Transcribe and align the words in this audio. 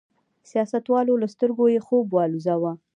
سیاستوالو 0.49 1.21
له 1.21 1.27
سترګو 1.33 1.65
یې 1.73 1.79
خوب 1.85 2.05
والوځاوه. 2.11 2.71